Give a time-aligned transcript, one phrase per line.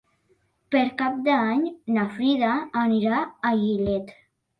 [0.75, 1.61] Per Cap d'Any
[1.97, 2.49] na Frida
[2.85, 4.11] anirà a Gilet.